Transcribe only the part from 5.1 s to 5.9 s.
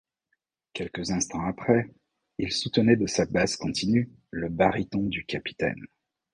capitaine.